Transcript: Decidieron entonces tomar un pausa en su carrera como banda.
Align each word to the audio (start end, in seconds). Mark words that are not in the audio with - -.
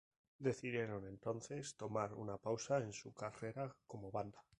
Decidieron 0.39 1.05
entonces 1.05 1.75
tomar 1.77 2.15
un 2.15 2.35
pausa 2.39 2.79
en 2.79 2.91
su 2.91 3.13
carrera 3.13 3.75
como 3.85 4.09
banda. 4.09 4.43